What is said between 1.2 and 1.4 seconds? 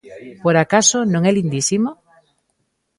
é